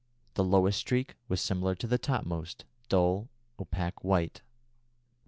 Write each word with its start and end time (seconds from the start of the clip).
The 0.33 0.43
lowest 0.43 0.79
streak 0.79 1.13
was 1.27 1.41
similar 1.41 1.75
to 1.75 1.85
the 1.85 1.99
topmost, 1.99 2.65
dull 2.89 3.29
opaque 3.59 4.03
white. 4.03 4.41